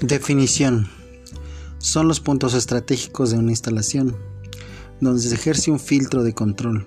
[0.00, 0.88] Definición.
[1.76, 4.16] Son los puntos estratégicos de una instalación,
[4.98, 6.86] donde se ejerce un filtro de control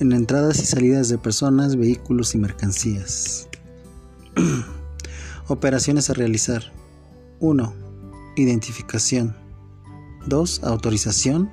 [0.00, 3.46] en entradas y salidas de personas, vehículos y mercancías.
[5.48, 6.72] Operaciones a realizar.
[7.40, 7.74] 1.
[8.36, 9.36] Identificación.
[10.26, 10.64] 2.
[10.64, 11.52] Autorización.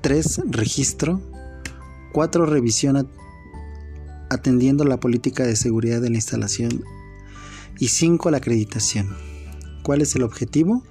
[0.00, 0.40] 3.
[0.48, 1.20] Registro.
[2.12, 2.46] 4.
[2.46, 3.08] Revisión
[4.30, 6.82] atendiendo la política de seguridad de la instalación.
[7.78, 8.32] Y 5.
[8.32, 9.31] La acreditación.
[9.82, 10.82] ¿Cuál es el objetivo?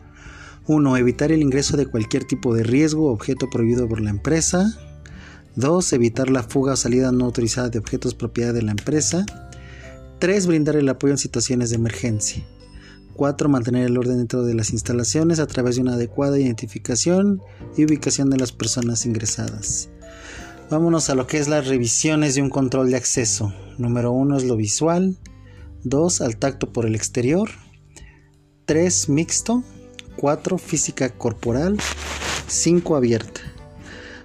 [0.67, 0.97] 1.
[0.97, 4.77] Evitar el ingreso de cualquier tipo de riesgo o objeto prohibido por la empresa.
[5.55, 5.93] 2.
[5.93, 9.25] Evitar la fuga o salida no autorizada de objetos propiedad de la empresa.
[10.19, 10.47] 3.
[10.47, 12.45] Brindar el apoyo en situaciones de emergencia.
[13.15, 13.49] 4.
[13.49, 17.41] Mantener el orden dentro de las instalaciones a través de una adecuada identificación
[17.77, 19.89] y ubicación de las personas ingresadas.
[20.69, 23.53] Vámonos a lo que es las revisiones de un control de acceso.
[23.77, 25.17] Número 1 es lo visual.
[25.83, 26.21] 2.
[26.21, 27.49] Al tacto por el exterior.
[28.71, 29.65] 3 mixto,
[30.15, 31.77] 4 física corporal,
[32.47, 33.41] 5 abierta.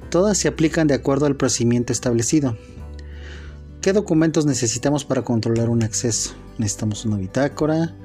[0.08, 2.56] Todas se aplican de acuerdo al procedimiento establecido.
[3.80, 6.36] ¿Qué documentos necesitamos para controlar un acceso?
[6.58, 7.96] Necesitamos una bitácora,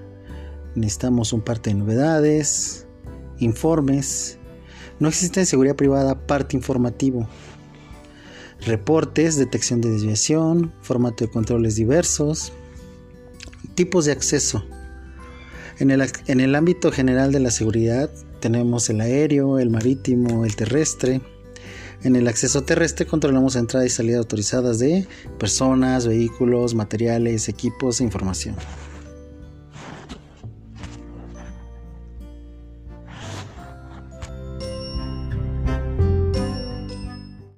[0.73, 2.87] necesitamos un parte de novedades,
[3.37, 4.39] informes.
[4.99, 7.29] No existe en seguridad privada parte informativo.
[8.61, 12.51] Reportes, detección de desviación, formato de controles diversos,
[13.75, 14.65] tipos de acceso
[15.81, 21.21] en el, ámbito general de la seguridad tenemos el aéreo, el marítimo, el terrestre.
[22.03, 25.07] En el acceso terrestre controlamos entrada y salida autorizadas de
[25.39, 28.55] personas, vehículos, materiales, equipos e información.